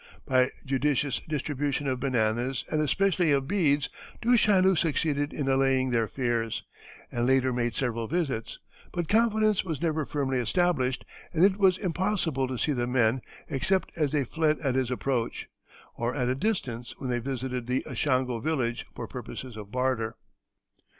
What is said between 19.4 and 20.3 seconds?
of barter.